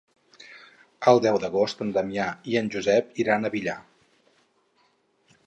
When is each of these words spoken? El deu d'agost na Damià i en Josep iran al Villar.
El 1.11 1.21
deu 1.25 1.37
d'agost 1.43 1.83
na 1.85 1.93
Damià 1.99 2.25
i 2.55 2.59
en 2.63 2.73
Josep 2.77 3.15
iran 3.25 3.51
al 3.51 3.55
Villar. 3.59 3.79